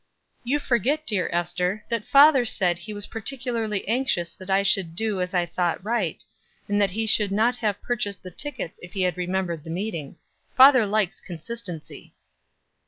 [0.43, 5.21] "You forget, dear Ester, that father said he was particularly anxious that I should do
[5.21, 6.25] as I thought right,
[6.67, 10.15] and that he should not have purchased the tickets if he had remembered the meeting.
[10.57, 12.15] Father likes consistency."